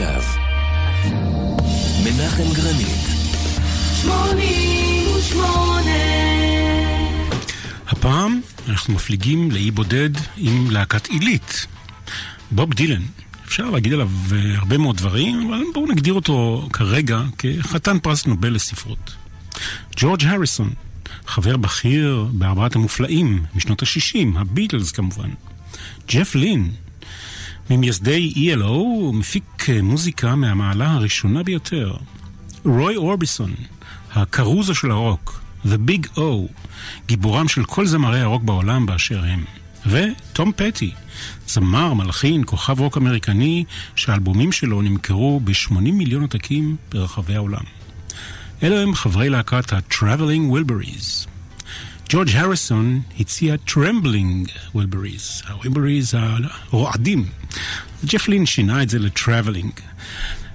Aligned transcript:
עכשיו. 0.00 0.22
מנחם 2.04 2.54
גרנית. 2.54 3.06
שמונים 4.00 5.06
ושמונה. 5.18 5.90
הפעם 7.88 8.40
אנחנו 8.68 8.94
מפליגים 8.94 9.50
לאי 9.50 9.70
בודד 9.70 10.10
עם 10.36 10.70
להקת 10.70 11.06
עילית. 11.06 11.66
בוב 12.50 12.74
דילן. 12.74 13.02
אפשר 13.44 13.70
להגיד 13.70 13.92
עליו 13.92 14.10
אה, 14.32 14.58
הרבה 14.58 14.78
מאוד 14.78 14.96
דברים, 14.96 15.48
אבל 15.48 15.62
בואו 15.74 15.86
נגדיר 15.86 16.14
אותו 16.14 16.68
כרגע 16.72 17.22
כחתן 17.38 17.98
פרס 17.98 18.26
נובל 18.26 18.54
לספרות. 18.54 19.14
ג'ורג' 19.96 20.24
הריסון, 20.24 20.70
חבר 21.26 21.56
בכיר 21.56 22.26
בארבעת 22.32 22.76
המופלאים 22.76 23.44
משנות 23.54 23.82
ה-60, 23.82 24.38
הביטלס 24.38 24.92
כמובן. 24.92 25.30
ג'ף 26.08 26.34
לין, 26.34 26.72
ממייסדי 27.70 28.32
ELO, 28.36 29.12
מפיק 29.12 29.66
מוזיקה 29.82 30.34
מהמעלה 30.34 30.92
הראשונה 30.92 31.42
ביותר. 31.42 31.92
רוי 32.64 32.96
אורביסון, 32.96 33.54
הקרוזו 34.12 34.74
של 34.74 34.90
הרוק, 34.90 35.40
The 35.64 35.90
Big 35.90 36.16
O, 36.16 36.20
גיבורם 37.06 37.48
של 37.48 37.64
כל 37.64 37.86
זמרי 37.86 38.20
הרוק 38.20 38.42
בעולם 38.42 38.86
באשר 38.86 39.24
הם. 39.24 39.44
וטום 39.86 40.52
פטי, 40.56 40.90
זמר, 41.48 41.94
מלחין, 41.94 42.42
כוכב 42.46 42.80
רוק 42.80 42.96
אמריקני, 42.96 43.64
שהאלבומים 43.96 44.52
שלו 44.52 44.82
נמכרו 44.82 45.40
ב-80 45.44 45.74
מיליון 45.80 46.22
עותקים 46.22 46.76
ברחבי 46.92 47.34
העולם. 47.34 47.64
אלו 48.62 48.78
הם 48.78 48.94
חברי 48.94 49.28
להקת 49.28 49.72
ה-Traveling 49.72 50.52
Wilburys. 50.52 51.28
ג'ורג' 52.12 52.36
הריסון 52.36 53.00
הציע 53.20 53.54
Trembling 53.68 54.50
Wilburys, 54.76 55.46
ה-Wilburys 55.46 56.16
הרועדים. 56.16 57.24
ג'ף 58.04 58.28
לין 58.28 58.46
שינה 58.46 58.82
את 58.82 58.88
זה 58.88 58.98
ל-Traveling. 58.98 59.80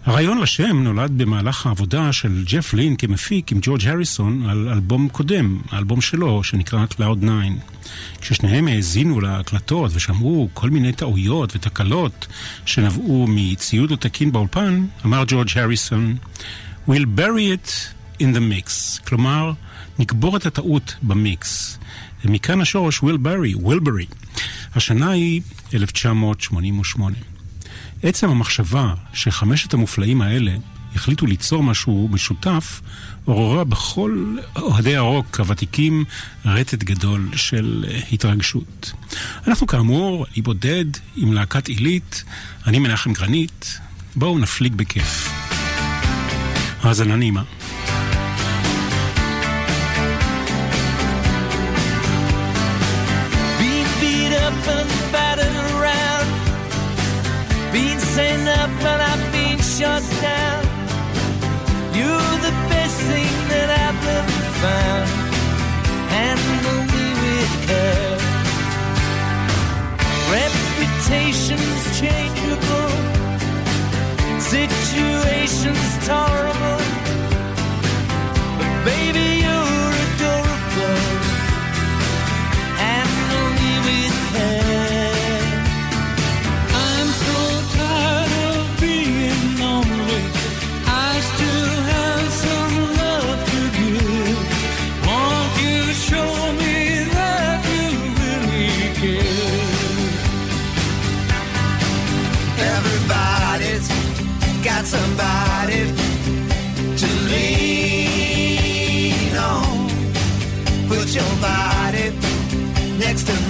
הרעיון 0.05 0.41
לשם 0.41 0.84
נולד 0.84 1.12
במהלך 1.18 1.66
העבודה 1.66 2.13
של 2.13 2.44
ג'ף 2.48 2.74
לין 2.74 2.96
כמפיק 2.96 3.52
עם 3.52 3.60
ג'ורג' 3.62 3.88
הריסון 3.88 4.49
על 4.49 4.70
אלבום 4.70 5.10
קודם, 5.10 5.62
האלבום 5.71 6.02
שלו 6.02 6.44
שנקרא 6.44 6.85
Cloud 6.91 7.18
9. 7.21 7.32
כששניהם 8.22 8.68
האזינו 8.68 9.22
להקלטות 9.22 9.91
ושמעו 9.94 10.49
כל 10.54 10.70
מיני 10.70 10.94
טעויות 10.94 11.55
ותקלות 11.55 12.27
שנבעו 12.66 13.26
מציוד 13.29 13.91
לא 13.91 13.96
תקין 13.96 14.32
באולפן, 14.32 14.85
אמר 15.05 15.24
ג'ורג' 15.27 15.49
הריסון, 15.55 16.16
We'll 16.88 17.20
bury 17.20 17.48
it 17.55 17.70
in 18.20 18.26
the 18.35 18.40
mix. 18.40 18.99
כלומר, 19.07 19.51
נקבור 19.99 20.38
את 20.38 20.46
הטעות 20.46 20.96
במיקס. 21.01 21.77
ומכאן 22.26 22.62
השורש 22.62 22.99
bury, 22.99 23.57
Wilbury. 23.63 24.40
השנה 24.76 25.10
היא 25.10 25.41
1988. 25.74 27.15
עצם 28.04 28.29
המחשבה 28.29 28.93
שחמשת 29.13 29.73
המופלאים 29.73 30.21
האלה 30.21 30.51
החליטו 30.96 31.26
ליצור 31.26 31.63
משהו 31.63 32.10
משותף, 32.12 32.82
עוררה 33.26 33.63
בכל 33.63 34.35
אוהדי 34.55 34.96
הרוק 34.96 35.40
הוותיקים 35.40 36.05
רטט 36.46 36.84
גדול 36.84 37.29
של 37.35 37.85
התרגשות. 38.12 38.91
אנחנו 39.48 39.68
כאמור, 39.68 40.26
אי 40.35 40.41
בודד 40.41 40.85
עם 41.16 41.34
להקת 41.34 41.68
עילית, 41.68 42.23
אני 42.68 42.79
מנחם 42.79 43.13
גרנית, 43.13 43.79
בואו 44.16 44.40
נפליג 44.40 44.76
בכיף. 44.76 45.29
האזנה 46.82 47.16
נעימה. 47.16 47.43
Shut 59.77 60.04
down. 60.21 60.63
You're 61.93 62.37
the 62.48 62.54
best 62.71 62.98
thing 63.09 63.34
that 63.51 63.70
I've 63.84 64.07
ever 64.19 64.41
found. 64.63 65.07
Handle 66.16 66.81
me 66.94 67.05
with 67.23 67.53
care. 67.67 68.17
Reputation's 70.31 71.83
changeable, 72.00 72.91
situation's 74.39 75.91
tolerable. 76.07 76.81
But 78.57 78.71
baby, 78.85 79.34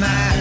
mind. 0.05 0.34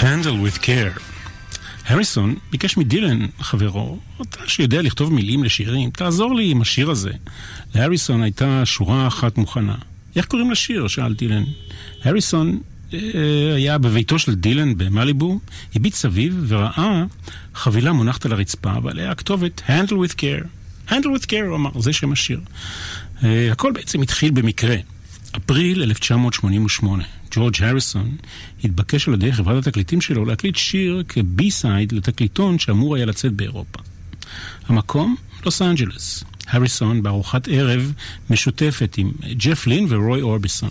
Handle 0.00 0.36
with 0.44 0.64
care. 0.64 1.00
הריסון 1.86 2.34
ביקש 2.50 2.76
מדילן, 2.76 3.26
חברו, 3.40 3.98
אתה 4.22 4.38
שיודע 4.46 4.82
לכתוב 4.82 5.12
מילים 5.12 5.44
לשירים, 5.44 5.90
תעזור 5.90 6.34
לי 6.34 6.50
עם 6.50 6.60
השיר 6.60 6.90
הזה. 6.90 7.10
להריסון 7.74 8.22
הייתה 8.22 8.62
שורה 8.64 9.06
אחת 9.06 9.38
מוכנה. 9.38 9.74
איך 10.16 10.26
קוראים 10.26 10.50
לשיר? 10.50 10.88
שאל 10.88 11.14
דילן. 11.14 11.44
הריסון 12.04 12.60
אה, 12.94 12.98
היה 13.54 13.78
בביתו 13.78 14.18
של 14.18 14.34
דילן 14.34 14.78
במליבו, 14.78 15.38
הביט 15.74 15.94
סביב 15.94 16.44
וראה 16.48 17.04
חבילה 17.54 17.92
מונחת 17.92 18.26
על 18.26 18.32
הרצפה 18.32 18.72
ועליה 18.82 19.10
הכתובת 19.10 19.62
Handle 19.66 19.92
with 19.92 20.14
care. 20.14 20.46
Handle 20.90 21.18
with 21.18 21.26
care, 21.26 21.46
הוא 21.46 21.56
אמר, 21.56 21.80
זה 21.80 21.92
שם 21.92 22.12
השיר. 22.12 22.40
אה, 23.24 23.52
הכל 23.52 23.72
בעצם 23.72 24.02
התחיל 24.02 24.30
במקרה. 24.30 24.76
אפריל 25.36 25.82
1988, 25.82 27.04
ג'ורג' 27.30 27.54
הריסון 27.62 28.16
התבקש 28.64 29.08
על 29.08 29.14
ידי 29.14 29.32
חברת 29.32 29.66
התקליטים 29.66 30.00
שלו 30.00 30.24
להקליט 30.24 30.56
שיר 30.56 31.02
כ 31.08 31.29
B-side 31.29 31.92
לתקליטון 31.92 32.58
שאמור 32.58 32.96
היה 32.96 33.06
לצאת 33.06 33.32
באירופה. 33.32 33.78
המקום? 34.66 35.16
לוס 35.44 35.62
אנג'לס. 35.62 36.24
הריסון 36.48 37.02
בארוחת 37.02 37.48
ערב 37.48 37.92
משותפת 38.30 38.94
עם 38.98 39.12
ג'ף 39.36 39.66
לין 39.66 39.86
ורוי 39.88 40.22
אורביסון. 40.22 40.70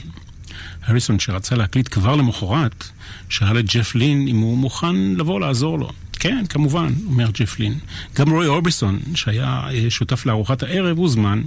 הריסון, 0.83 1.19
שרצה 1.19 1.55
להקליט 1.55 1.87
כבר 1.91 2.15
למחרת, 2.15 2.83
שאל 3.29 3.59
את 3.59 3.65
ג'ף 3.65 3.95
לין 3.95 4.27
אם 4.27 4.39
הוא 4.39 4.57
מוכן 4.57 4.95
לבוא 4.95 5.39
לעזור 5.39 5.79
לו. 5.79 5.91
כן, 6.19 6.45
כמובן, 6.49 6.93
אומר 7.05 7.29
ג'ף 7.31 7.59
לין. 7.59 7.73
גם 8.15 8.29
רוי 8.29 8.47
אורביסון, 8.47 8.99
שהיה 9.15 9.61
אה, 9.69 9.89
שותף 9.89 10.25
לארוחת 10.25 10.63
הערב, 10.63 10.97
הוזמן. 10.97 11.41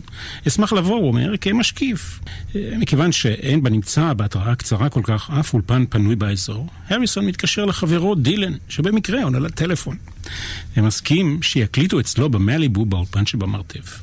אשמח 0.48 0.72
לבוא, 0.72 0.96
הוא 0.96 1.08
אומר, 1.08 1.36
כמשקיף. 1.40 2.20
אה, 2.56 2.72
מכיוון 2.78 3.12
שאין 3.12 3.62
בנמצא 3.62 4.12
בהתראה 4.12 4.54
קצרה 4.54 4.88
כל 4.88 5.00
כך 5.04 5.30
אף 5.40 5.54
אולפן 5.54 5.84
פנוי 5.86 6.16
באזור, 6.16 6.68
הריסון 6.88 7.26
מתקשר 7.26 7.64
לחברו 7.64 8.14
דילן, 8.14 8.52
שבמקרה 8.68 9.22
עונה 9.22 9.38
לטלפון. 9.38 9.96
הם 10.76 10.86
מסכים 10.86 11.42
שיקליטו 11.42 12.00
אצלו 12.00 12.28
במליבו 12.30 12.86
באולפן 12.86 13.26
שבמרתף. 13.26 14.02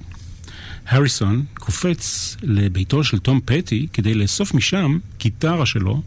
הריסון 0.88 1.46
קופץ 1.54 2.36
לביתו 2.42 3.04
של 3.04 3.20
תום 3.20 3.40
פטי 3.46 3.88
כדי 3.94 4.14
לאסוף 4.14 4.54
משם 4.54 4.98
גיטרה 5.20 5.66
שלו 5.66 6.02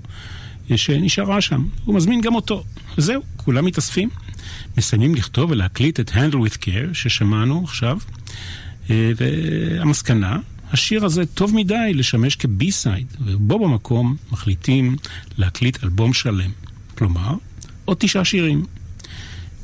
שנשארה 0.77 1.41
שם. 1.41 1.65
הוא 1.85 1.95
מזמין 1.95 2.21
גם 2.21 2.35
אותו. 2.35 2.65
זהו, 2.97 3.23
כולם 3.37 3.65
מתאספים. 3.65 4.09
מסיימים 4.77 5.15
לכתוב 5.15 5.51
ולהקליט 5.51 6.01
את 6.01 6.11
Handle 6.11 6.35
with 6.35 6.57
Care 6.57 6.95
ששמענו 6.95 7.65
עכשיו, 7.65 7.99
אה, 8.91 9.13
והמסקנה, 9.17 10.39
השיר 10.73 11.05
הזה 11.05 11.27
טוב 11.27 11.55
מדי 11.55 11.95
לשמש 11.95 12.37
כ 12.37 12.53
B-side, 12.53 13.07
ובו 13.21 13.59
במקום 13.59 14.17
מחליטים 14.33 14.97
להקליט 15.39 15.85
אלבום 15.85 16.13
שלם. 16.13 16.51
כלומר, 16.99 17.35
עוד 17.85 17.97
תשעה 18.01 18.25
שירים. 18.25 18.65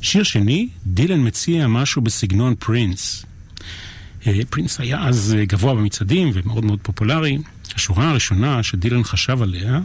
שיר 0.01 0.23
שני, 0.23 0.69
דילן 0.85 1.27
מציע 1.27 1.67
משהו 1.67 2.01
בסגנון 2.01 2.55
פרינס. 2.59 3.25
אה, 4.27 4.39
פרינס 4.49 4.79
היה 4.79 5.07
אז 5.07 5.35
אה, 5.39 5.45
גבוה 5.45 5.75
במצעדים 5.75 6.31
ומאוד 6.33 6.65
מאוד 6.65 6.79
פופולרי. 6.81 7.37
השורה 7.75 8.09
הראשונה 8.09 8.63
שדילן 8.63 9.03
חשב 9.03 9.41
עליה 9.41 9.79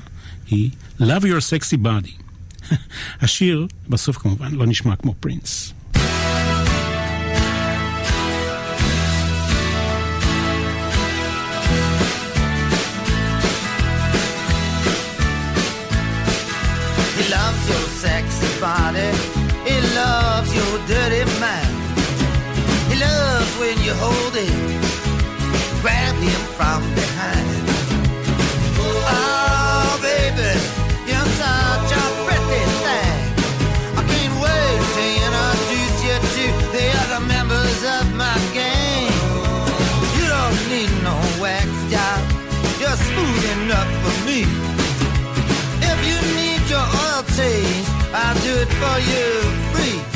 היא 0.46 0.70
Love 1.00 1.22
Your 1.22 1.42
Sexy 1.50 1.76
Body. 1.84 2.23
השיר 3.21 3.67
בסוף 3.89 4.17
כמובן 4.17 4.53
לא 4.53 4.65
נשמע 4.65 4.95
כמו 4.95 5.13
פרינס. 5.19 5.73
He 17.17 17.23
loves 17.37 17.63
your 17.71 17.87
sexy 18.03 18.49
body. 18.65 19.09
He 19.67 19.77
loves 19.99 20.49
your 20.59 20.73
dirty 20.91 21.23
mind. 21.43 21.75
He 22.89 22.95
loves 23.07 23.51
when 23.61 23.77
you 23.85 23.93
hold 24.03 24.33
him, 24.43 24.59
grab 25.83 26.15
him 26.27 26.41
from 26.57 26.81
behind. 26.99 27.52
Just 43.24 43.48
enough 43.56 43.90
for 44.02 44.26
me. 44.26 44.40
If 45.90 45.98
you 46.08 46.18
need 46.36 46.62
your 46.68 46.86
oil 47.04 47.22
change, 47.36 47.86
I'll 48.12 48.34
do 48.42 48.52
it 48.62 48.72
for 48.80 48.98
you 49.10 49.26
free. 49.72 50.13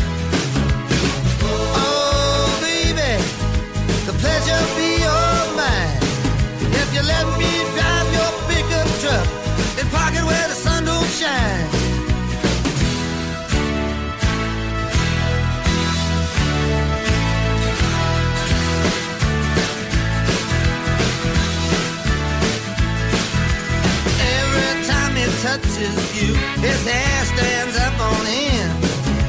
He 25.79 26.27
you, 26.27 26.35
his 26.61 26.85
hair 26.87 27.25
stands 27.25 27.77
up 27.79 27.95
on 28.01 28.27
end. 28.27 28.73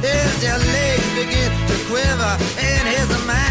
His 0.01 0.43
legs 0.43 1.09
begin 1.13 1.51
to 1.69 1.75
quiver 1.85 2.33
and 2.57 2.87
his 2.87 3.09
mind 3.27 3.48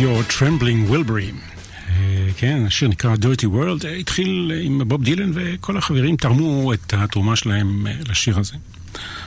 your 0.00 0.22
trembling 0.24 0.90
Wilbury. 0.90 1.30
אה, 1.30 1.90
כן, 2.36 2.62
השיר 2.66 2.88
נקרא 2.88 3.14
Dirty 3.14 3.44
World, 3.44 3.82
אה, 3.82 3.86
התחיל 4.00 4.52
עם 4.64 4.88
בוב 4.88 5.04
דילן 5.04 5.30
וכל 5.34 5.76
החברים 5.76 6.16
תרמו 6.16 6.72
את 6.72 6.94
התרומה 6.94 7.36
שלהם 7.36 7.86
לשיר 8.08 8.38
הזה. 8.38 8.54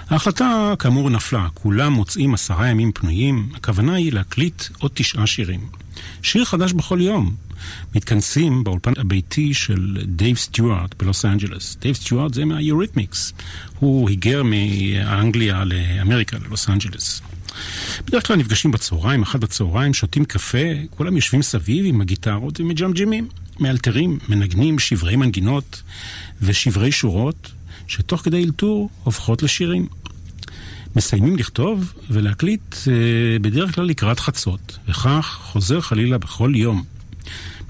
ההחלטה 0.10 0.74
כאמור 0.80 1.10
נפלה, 1.10 1.48
כולם 1.54 1.94
מוצאים 1.94 2.34
עשרה 2.34 2.68
ימים 2.68 2.92
פנויים, 2.92 3.50
הכוונה 3.56 3.96
היא 3.96 4.14
להקליט 4.14 4.64
עוד 4.80 4.92
תשעה 4.94 5.28
שירים. 5.28 5.60
שיר 6.22 6.46
חדש 6.46 6.74
בכל 6.74 7.02
יום. 7.02 7.36
מתכנסים 7.96 8.64
באולפן 8.64 8.94
הביתי 8.98 9.54
של 9.54 9.98
דייב 10.06 10.38
סטיוארט 10.38 10.96
בלוס 11.00 11.26
אנג'לס. 11.26 11.78
דייב 11.82 11.96
סטיוארט 11.96 12.34
זה 12.34 12.46
מהיוריתמיקס. 12.46 13.34
הוא 13.80 14.10
היגר 14.10 14.44
מאנגליה 14.44 15.64
לאמריקה, 15.66 16.38
ללוס 16.46 16.70
אנג'לס. 16.70 17.22
בדרך 18.06 18.28
כלל 18.28 18.36
נפגשים 18.36 18.72
בצהריים, 18.72 19.22
אחת 19.22 19.40
בצהריים, 19.40 19.94
שותים 19.94 20.26
קפה, 20.26 20.68
כולם 20.90 21.16
יושבים 21.16 21.42
סביב 21.42 21.86
עם 21.86 22.02
הגיטרות 22.02 22.60
ומג'מג'מים, 22.60 23.28
מאלתרים, 23.60 24.20
מנגנים 24.30 24.80
שברי 24.80 25.16
מנגינות 25.16 25.82
ושברי 26.42 26.92
שורות, 26.92 27.52
שתוך 27.88 28.22
כדי 28.22 28.44
אלתור 28.44 28.90
הופכות 29.04 29.44
לשירים. 29.44 29.88
מסיימים 30.96 31.38
לכתוב 31.38 31.94
ולהקליט 32.10 32.76
אה, 32.88 33.40
בדרך 33.42 33.76
כלל 33.76 33.86
לקראת 33.86 34.20
חצות, 34.20 34.78
וכך 34.88 35.40
חוזר 35.42 35.82
חלילה 35.82 36.18
בכל 36.18 36.52
יום. 36.56 36.84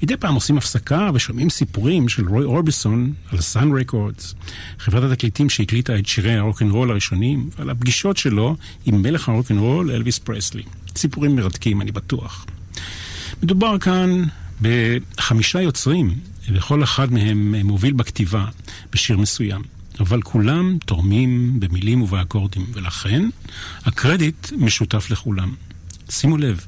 מדי 0.04 0.18
פעם 0.18 0.36
עושים 0.36 0.58
הפסקה 0.58 1.10
ושומעים 1.14 1.50
סיפורים 1.50 2.10
של 2.10 2.28
רוי 2.28 2.46
אורביסון 2.46 3.14
על 3.32 3.42
סאן 3.42 3.72
רקורדס, 3.78 4.36
חברת 4.80 5.12
התקליטים 5.12 5.50
שהקליטה 5.50 6.00
את 6.00 6.08
שירי 6.08 6.34
הרוקנרול 6.34 6.92
הראשונים, 6.92 7.50
ועל 7.58 7.70
הפגישות 7.70 8.18
שלו 8.18 8.56
עם 8.86 9.02
מלך 9.02 9.30
הרוקנרול 9.30 9.92
אלוויס 9.92 10.20
פרסלי. 10.20 10.64
סיפורים 10.96 11.36
מרתקים, 11.36 11.82
אני 11.82 11.92
בטוח. 11.92 12.46
מדובר 13.44 13.80
כאן 13.80 14.24
בחמישה 14.62 15.62
יוצרים, 15.62 16.16
וכל 16.50 16.84
אחד 16.84 17.14
מהם 17.14 17.56
מוביל 17.56 17.94
בכתיבה 17.94 18.46
בשיר 18.92 19.18
מסוים. 19.18 19.62
אבל 20.00 20.22
כולם 20.22 20.78
תורמים 20.86 21.60
במילים 21.60 22.02
ובאקורדים, 22.02 22.66
ולכן 22.74 23.30
הקרדיט 23.86 24.52
משותף 24.58 25.08
לכולם. 25.12 25.54
שימו 26.10 26.38
לב, 26.38 26.66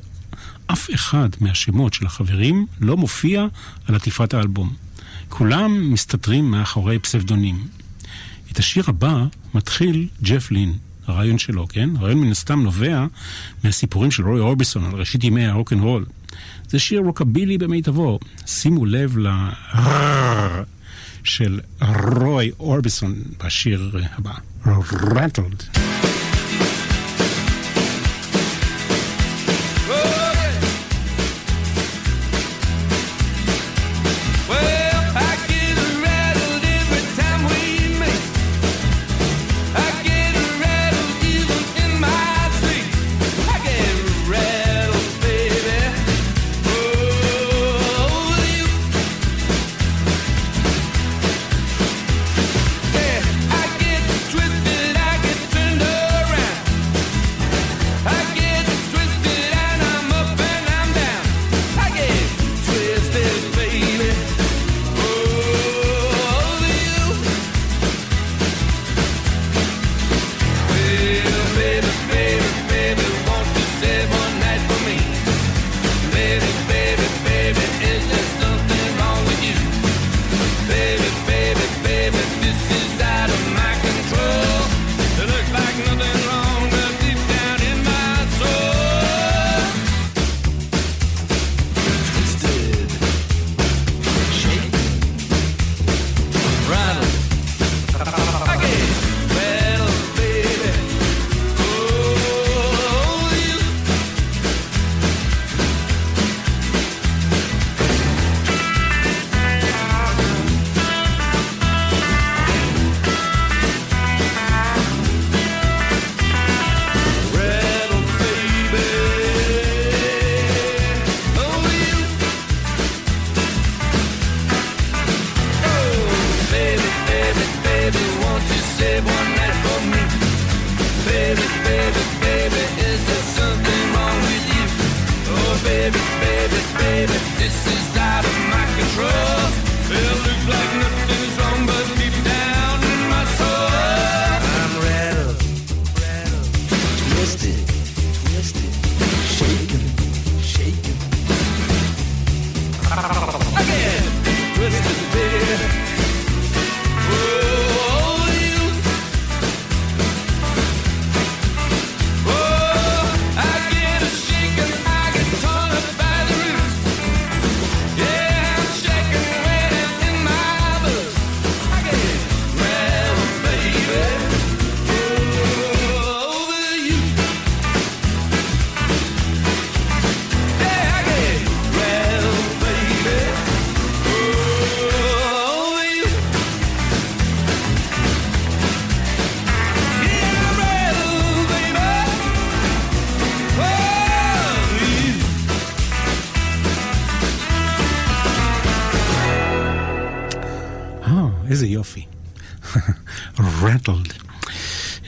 אף 0.68 0.94
אחד 0.94 1.30
מהשמות 1.42 1.94
של 1.94 2.06
החברים 2.06 2.66
לא 2.80 2.98
מופיע 2.98 3.46
על 3.88 3.96
עטיפת 3.96 4.34
האלבום. 4.34 4.74
כולם 5.30 5.94
מסתתרים 5.94 6.52
מאחורי 6.52 7.00
פסבדונים. 7.00 7.68
את 8.52 8.60
השיר 8.60 8.84
הבא 8.88 9.26
מתחיל 9.54 10.08
ג'ף 10.24 10.52
לין, 10.52 10.74
הרעיון 11.08 11.38
שלו, 11.38 11.68
כן? 11.68 11.90
הרעיון 11.98 12.20
מן 12.20 12.32
הסתם 12.32 12.64
נובע 12.64 13.06
מהסיפורים 13.64 14.12
של 14.12 14.24
רוי 14.28 14.40
אורביסון 14.40 14.86
על 14.86 14.96
ראשית 14.96 15.24
ימי 15.24 15.46
הרוקנרול. 15.46 16.06
זה 16.70 16.80
שיר 16.80 17.00
רוקבילי 17.00 17.58
במיטבו. 17.58 18.20
שימו 18.46 18.86
לב 18.86 19.18
ל... 19.18 19.28
של 21.24 21.60
רוי 22.16 22.52
אורביסון 22.60 23.16
בשיר 23.44 23.92
הבא, 24.18 24.34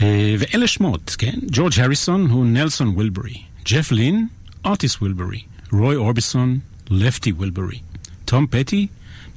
אה, 0.01 0.36
ואלה 0.39 0.68
שמות, 0.68 1.16
כן? 1.18 1.39
ג'ורג' 1.51 1.80
הריסון 1.80 2.30
הוא 2.30 2.46
נלסון 2.46 2.94
וילברי, 2.98 3.42
ג'ף 3.66 3.92
לין, 3.92 4.27
אוטיס 4.66 5.01
וילברי, 5.01 5.42
רוי 5.72 5.96
אורביסון, 5.96 6.60
לפטי 6.89 7.32
וילברי, 7.32 7.80
תום 8.25 8.48
פטי, 8.50 8.88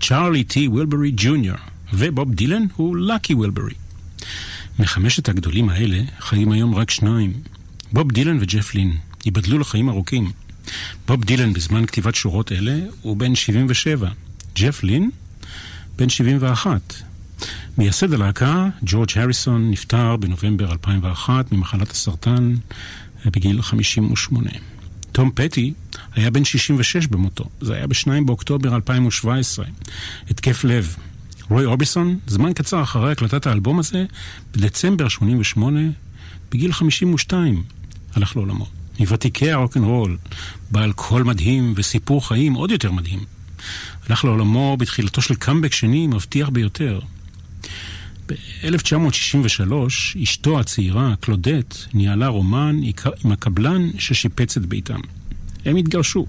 צ'ארלי 0.01 0.45
טי 0.45 0.69
וילברי 0.69 1.13
ג'וניור, 1.17 1.57
ובוב 1.93 2.35
דילן 2.35 2.67
הוא 2.77 2.97
לקי 2.97 3.35
וילברי. 3.35 3.75
מחמשת 4.79 5.29
הגדולים 5.29 5.69
האלה 5.69 6.03
חיים 6.21 6.53
היום 6.53 6.75
רק 6.75 6.91
שניים, 6.91 7.33
בוב 7.93 8.13
דילן 8.13 8.39
וג'ף 8.41 8.75
לין, 8.75 8.97
ייבדלו 9.25 9.59
לחיים 9.59 9.89
ארוכים. 9.89 10.31
בוב 11.07 11.25
דילן 11.25 11.53
בזמן 11.53 11.87
כתיבת 11.87 12.15
שורות 12.15 12.53
אלה 12.53 12.79
הוא 13.03 13.17
בן 13.17 13.35
77, 13.35 14.11
ג'ף 14.55 14.83
לין 14.83 15.11
בן 15.97 16.09
71, 16.09 16.95
מייסד 17.79 18.13
הלהקה, 18.13 18.69
ג'ורג' 18.83 19.09
הריסון, 19.17 19.71
נפטר 19.71 20.17
בנובמבר 20.17 20.73
2001 20.73 21.53
ממחלת 21.53 21.91
הסרטן 21.91 22.55
אה, 23.27 23.31
בגיל 23.31 23.63
58. 23.63 24.51
תום 25.13 25.31
פטי 25.35 25.73
היה 26.15 26.31
בן 26.31 26.45
66 26.45 27.07
במותו, 27.07 27.45
זה 27.61 27.75
היה 27.75 27.87
ב-2 27.87 28.07
באוקטובר 28.27 28.75
2017. 28.75 29.65
התקף 30.31 30.65
לב. 30.65 30.97
רוי 31.51 31.65
אוביסון, 31.65 32.19
זמן 32.27 32.53
קצר 32.53 32.83
אחרי 32.83 33.13
הקלטת 33.13 33.47
האלבום 33.47 33.79
הזה, 33.79 34.05
בדצמבר 34.53 35.09
88, 35.09 35.81
בגיל 36.51 36.73
52, 36.73 37.63
הלך 38.15 38.37
לעולמו. 38.37 38.67
מוותיקי 39.01 39.51
הרוקנרול, 39.51 40.17
בעל 40.71 40.93
קול 40.93 41.23
מדהים 41.23 41.73
וסיפור 41.77 42.29
חיים 42.29 42.55
עוד 42.55 42.71
יותר 42.71 42.93
מדהים. 42.93 43.21
הלך 44.09 44.25
לעולמו 44.25 44.77
בתחילתו 44.77 45.23
של 45.23 45.35
קאמבק 45.35 45.73
שני 45.73 46.07
מבטיח 46.07 46.49
ביותר. 46.49 47.01
ב-1963, 48.31 49.73
אשתו 50.23 50.61
הצעירה, 50.61 51.15
קלודט, 51.21 51.75
ניהלה 51.95 52.27
רומן 52.27 52.81
עם 53.25 53.33
הקבלן 53.33 53.91
ששיפץ 53.99 54.57
את 54.57 54.67
ביתם. 54.67 55.01
הם 55.65 55.77
התגרשו, 55.77 56.27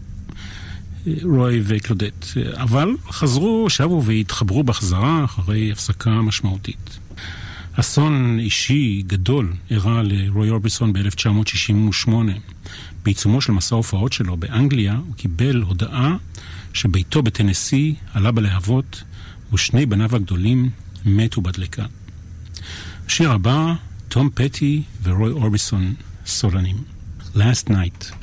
רוי 1.24 1.62
וקלודט, 1.64 2.26
אבל 2.54 2.90
חזרו, 3.10 3.70
שבו 3.70 4.04
והתחברו 4.06 4.64
בחזרה 4.64 5.24
אחרי 5.24 5.72
הפסקה 5.72 6.22
משמעותית. 6.22 7.00
אסון 7.74 8.40
אישי 8.40 9.04
גדול 9.08 9.54
אירע 9.72 10.02
לרוי 10.04 10.50
אורביסון 10.50 10.94
ב-1968. 10.94 12.10
בעיצומו 13.04 13.42
של 13.42 13.52
מסע 13.52 13.76
הופעות 13.76 14.14
שלו 14.14 14.38
באנגליה, 14.38 14.96
הוא 14.96 15.16
קיבל 15.16 15.62
הודעה 15.62 16.16
שביתו 16.74 17.24
בטנסי 17.24 17.96
עלה 18.14 18.32
בלהבות 18.32 19.04
ושני 19.54 19.86
בניו 19.86 20.16
הגדולים 20.16 20.70
מתו 21.06 21.42
בדלקה. 21.42 21.86
השיר 23.06 23.32
הבא, 23.32 23.74
תום 24.08 24.30
פטי 24.34 24.84
ורוי 25.04 25.32
אורביסון, 25.32 25.94
סולנים. 26.26 26.84
Last 27.36 27.70
Night. 27.70 28.21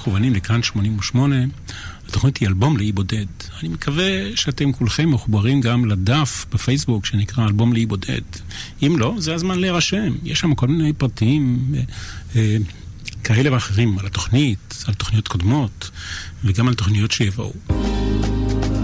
מכוונים 0.00 0.34
לכאן 0.34 0.62
88, 0.62 1.36
התוכנית 2.08 2.36
היא 2.36 2.48
אלבום 2.48 2.76
לאי 2.76 2.92
בודד. 2.92 3.26
אני 3.60 3.68
מקווה 3.68 4.36
שאתם 4.36 4.72
כולכם 4.72 5.10
מחוברים 5.10 5.60
גם 5.60 5.84
לדף 5.84 6.46
בפייסבוק 6.52 7.06
שנקרא 7.06 7.44
אלבום 7.44 7.72
לאי 7.72 7.86
בודד. 7.86 8.20
אם 8.82 8.96
לא, 8.98 9.14
זה 9.18 9.34
הזמן 9.34 9.58
להירשם. 9.58 10.12
יש 10.24 10.40
שם 10.40 10.54
כל 10.54 10.66
מיני 10.66 10.92
פרטים 10.92 11.58
אה, 11.74 11.80
אה, 12.36 12.56
כאלה 13.24 13.52
ואחרים 13.52 13.98
על 13.98 14.06
התוכנית, 14.06 14.84
על 14.86 14.94
תוכניות 14.94 15.28
קודמות, 15.28 15.90
וגם 16.44 16.68
על 16.68 16.74
תוכניות 16.74 17.10
שיבואו. 17.10 17.52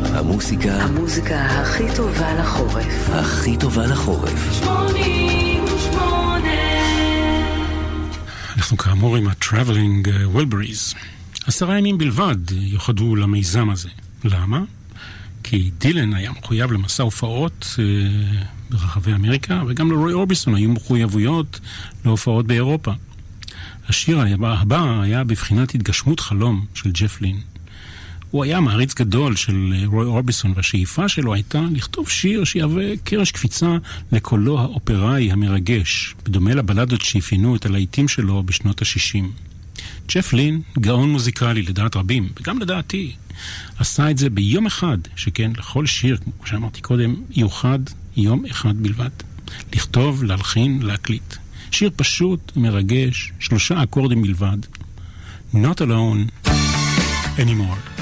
המוסיקה 0.05 0.75
המוזיקה 0.83 1.45
הכי 1.45 1.85
טובה 1.97 2.35
לחורף. 2.35 3.11
הכי 3.11 3.57
טובה 3.57 3.87
לחורף. 3.87 4.53
88 4.53 5.36
אנחנו 8.57 8.77
כאמור 8.77 9.17
עם 9.17 9.29
ה-Traveling 9.29 10.07
Wilburys. 10.37 10.97
עשרה 11.47 11.79
ימים 11.79 11.99
בלבד 11.99 12.51
יוחדו 12.51 13.17
למיזם 13.17 13.71
הזה. 13.71 13.89
למה? 14.25 14.63
כי 15.43 15.71
דילן 15.79 16.15
היה 16.15 16.31
מחויב 16.31 16.73
למסע 16.73 17.03
הופעות 17.03 17.77
אה, 17.79 17.85
ברחבי 18.71 19.15
אמריקה, 19.15 19.63
וגם 19.69 19.91
לרוי 19.91 20.13
אורביסון 20.13 20.55
היו 20.55 20.71
מחויבויות 20.71 21.61
להופעות 22.05 22.47
באירופה. 22.47 22.93
השיר 23.89 24.21
הבא 24.43 25.01
היה 25.01 25.25
בבחינת 25.25 25.75
התגשמות 25.75 26.21
חלום 26.21 26.67
של 26.75 26.91
ג'ף 26.93 27.21
לין. 27.21 27.41
הוא 28.31 28.45
היה 28.45 28.61
מעריץ 28.61 28.95
גדול 28.95 29.37
של 29.37 29.75
אה, 29.77 29.87
רוי 29.87 30.07
אורביסון, 30.07 30.53
והשאיפה 30.57 31.09
שלו 31.09 31.35
הייתה 31.35 31.61
לכתוב 31.73 32.09
שיר 32.09 32.45
שיהווה 32.45 32.97
קרש 33.05 33.31
קפיצה 33.31 33.77
לקולו 34.13 34.61
האופראי 34.61 35.33
המרגש, 35.33 36.15
בדומה 36.25 36.55
לבלדות 36.55 37.03
שאפיינו 37.03 37.57
את 37.57 37.67
הלהיטים 37.67 38.09
שלו 38.09 38.43
בשנות 38.43 38.83
ה-60. 38.83 39.25
ג'ף 40.09 40.33
לין, 40.33 40.61
גאון 40.79 41.13
מוזיקלי 41.13 41.63
לדעת 41.63 41.97
רבים, 41.97 42.29
וגם 42.41 42.59
לדעתי, 42.59 43.13
עשה 43.79 44.11
את 44.11 44.19
זה 44.19 44.31
ביום 44.31 44.67
אחד, 44.67 44.99
שכן 45.17 45.51
לכל 45.59 45.87
שיר, 45.87 46.17
כמו 46.17 46.47
שאמרתי 46.47 46.81
קודם, 46.81 47.15
יוחד 47.31 47.79
יום 48.17 48.47
אחד 48.47 48.77
בלבד. 48.83 49.11
לכתוב, 49.75 50.25
להלחין, 50.25 50.83
להקליט. 50.83 51.35
שיר 51.71 51.91
פשוט, 51.97 52.53
מרגש, 52.57 53.33
שלושה 53.39 53.83
אקורדים 53.83 54.23
בלבד. 54.23 54.59
Not 55.55 55.81
alone 55.81 56.51
anymore. 57.39 57.96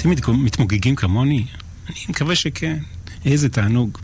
אתם 0.00 0.10
מת- 0.10 0.28
מתמוגגים 0.28 0.96
כמוני? 0.96 1.44
אני 1.88 1.96
מקווה 2.08 2.34
שכן. 2.36 2.78
איזה 3.24 3.48
תענוג. 3.48 3.98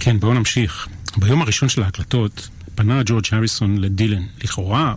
כן, 0.00 0.20
בואו 0.20 0.34
נמשיך. 0.34 0.88
ביום 1.16 1.42
הראשון 1.42 1.68
של 1.68 1.82
ההקלטות 1.82 2.48
פנה 2.74 3.02
ג'ורג' 3.06 3.24
הריסון 3.32 3.78
לדילן, 3.78 4.22
לכאורה 4.44 4.94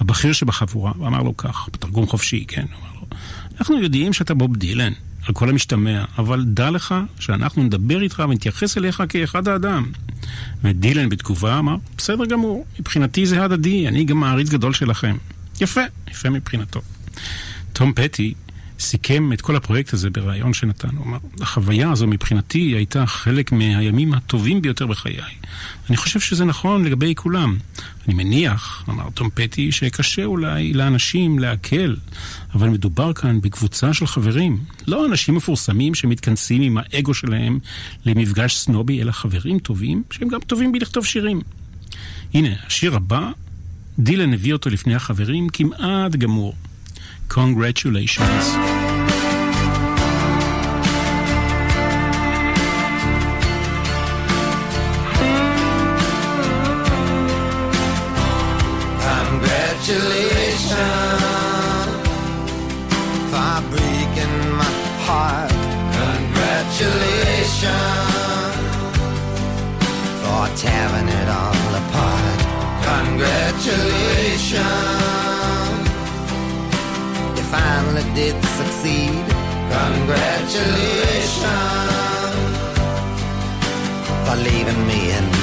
הבכיר 0.00 0.32
שבחבורה, 0.32 0.92
ואמר 0.98 1.22
לו 1.22 1.36
כך, 1.36 1.68
בתרגום 1.72 2.06
חופשי, 2.06 2.44
כן, 2.48 2.64
אמר 2.80 3.00
לו, 3.00 3.06
אנחנו 3.60 3.82
יודעים 3.82 4.12
שאתה 4.12 4.34
בוב 4.34 4.56
דילן, 4.56 4.92
על 5.26 5.34
כל 5.34 5.48
המשתמע, 5.48 6.04
אבל 6.18 6.44
דע 6.44 6.70
לך 6.70 6.94
שאנחנו 7.20 7.62
נדבר 7.62 8.02
איתך 8.02 8.22
ונתייחס 8.28 8.78
אליך 8.78 9.02
כאחד 9.08 9.48
האדם. 9.48 9.86
ודילן 10.64 11.08
בתגובה 11.08 11.58
אמר, 11.58 11.76
בסדר 11.96 12.24
גמור, 12.26 12.66
מבחינתי 12.80 13.26
זה 13.26 13.44
הדדי, 13.44 13.88
אני 13.88 14.04
גם 14.04 14.20
מעריץ 14.20 14.48
גדול 14.48 14.72
שלכם. 14.74 15.16
יפה, 15.60 15.80
יפה 16.10 16.30
מבחינתו. 16.30 16.80
תום 17.72 17.92
פטי 17.92 18.34
סיכם 18.80 19.32
את 19.32 19.40
כל 19.40 19.56
הפרויקט 19.56 19.92
הזה 19.92 20.10
בריאיון 20.10 20.54
שנתן. 20.54 20.96
הוא 20.96 21.06
אמר, 21.06 21.18
החוויה 21.40 21.90
הזו 21.90 22.06
מבחינתי 22.06 22.58
הייתה 22.58 23.06
חלק 23.06 23.52
מהימים 23.52 24.14
הטובים 24.14 24.62
ביותר 24.62 24.86
בחיי. 24.86 25.18
אני 25.88 25.96
חושב 25.96 26.20
שזה 26.20 26.44
נכון 26.44 26.84
לגבי 26.84 27.14
כולם. 27.14 27.56
אני 28.06 28.14
מניח, 28.14 28.84
אמר 28.88 29.10
תום 29.14 29.28
פטי, 29.34 29.72
שקשה 29.72 30.24
אולי 30.24 30.72
לאנשים 30.72 31.38
לעכל, 31.38 31.94
אבל 32.54 32.68
מדובר 32.68 33.12
כאן 33.12 33.40
בקבוצה 33.40 33.94
של 33.94 34.06
חברים. 34.06 34.58
לא 34.86 35.06
אנשים 35.06 35.34
מפורסמים 35.34 35.94
שמתכנסים 35.94 36.62
עם 36.62 36.78
האגו 36.80 37.14
שלהם 37.14 37.58
למפגש 38.04 38.56
סנובי, 38.56 39.02
אלא 39.02 39.12
חברים 39.12 39.58
טובים, 39.58 40.02
שהם 40.10 40.28
גם 40.28 40.40
טובים 40.40 40.72
בלכתוב 40.72 41.06
שירים. 41.06 41.40
הנה, 42.34 42.48
השיר 42.66 42.96
הבא, 42.96 43.30
דילן 43.98 44.32
הביא 44.32 44.52
אותו 44.52 44.70
לפני 44.70 44.94
החברים 44.94 45.48
כמעט 45.48 46.12
גמור. 46.12 46.54
Congratulations. 47.28 48.56
Congratulations 59.88 60.72
for 63.30 63.54
breaking 63.70 64.36
my 64.56 64.70
heart. 65.06 65.52
Congratulations 66.00 67.70
for 70.20 70.44
tearing 70.56 71.08
it 71.08 71.28
all 71.28 71.74
apart. 71.82 72.40
Congratulations, 72.90 75.17
finally 77.50 78.04
did 78.14 78.36
succeed. 78.58 79.24
Congratulations 79.78 81.38
for 84.26 84.36
leaving 84.36 84.80
me 84.86 85.00
in 85.18 85.37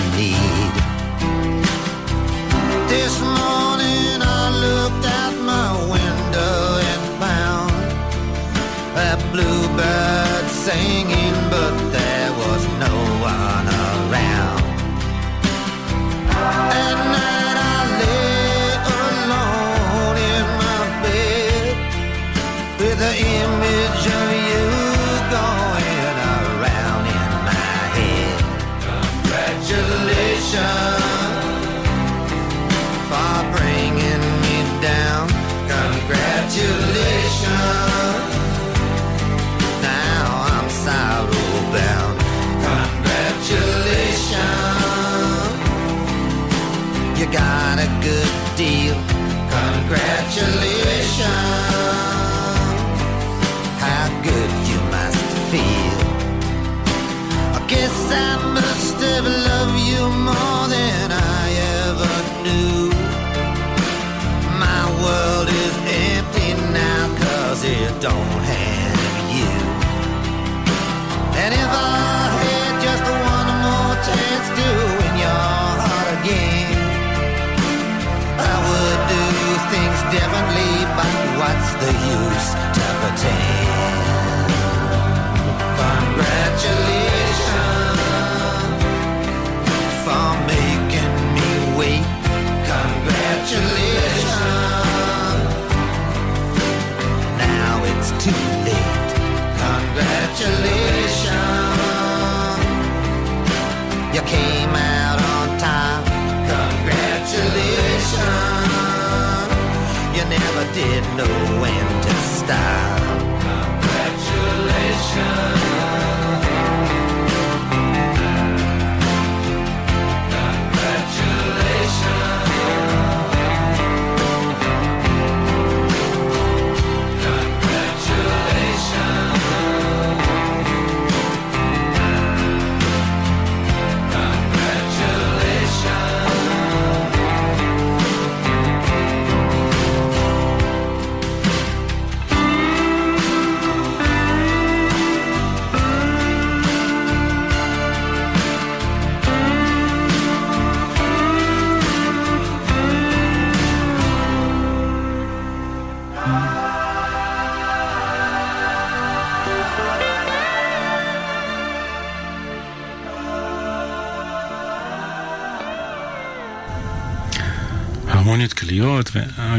the 81.86 81.92
use 81.92 82.54
to 82.74 82.82
pretend? 83.02 84.05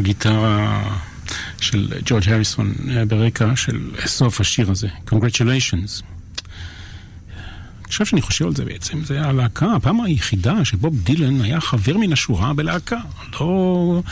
והגיטרה 0.07 0.97
של 1.61 1.93
ג'ורג' 2.05 2.29
הריסון 2.29 2.75
ברקע 3.09 3.57
של 3.57 3.91
סוף 4.07 4.41
השיר 4.41 4.71
הזה, 4.71 4.89
Congratulations. 5.11 6.03
עכשיו 7.85 8.07
שאני 8.07 8.23
חושב 8.23 8.47
על 8.47 8.55
זה 8.55 8.65
בעצם, 8.65 9.05
זה 9.05 9.21
הלהקה, 9.21 9.73
הפעם 9.73 10.01
היחידה 10.01 10.65
שבוב 10.65 11.03
דילן 11.03 11.41
היה 11.41 11.61
חבר 11.61 11.97
מן 11.97 12.13
השורה 12.13 12.55
בלהקה. 12.55 12.99
לא, 13.41 14.03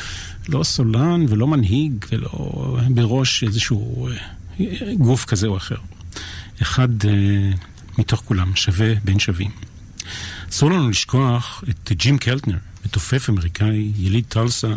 לא 0.49 0.65
סולן 0.65 1.25
ולא 1.29 1.47
מנהיג 1.47 2.05
ולא 2.13 2.31
בראש 2.89 3.45
איזשהו 3.45 4.09
אה, 4.61 4.95
גוף 4.99 5.25
כזה 5.25 5.47
או 5.47 5.57
אחר. 5.57 5.77
אחד 6.63 7.05
אה, 7.05 7.11
מתוך 7.99 8.23
כולם, 8.25 8.57
שווה 8.57 8.95
בין 9.05 9.19
שווים. 9.19 9.51
אסור 10.51 10.71
לנו 10.71 10.91
לשכוח 10.91 11.65
את 11.69 11.93
ג'ים 11.93 12.19
קלטנר, 12.19 12.59
מתופף 12.85 13.31
אמריקאי, 13.31 13.93
יליד 13.97 14.25
טלסה, 14.29 14.75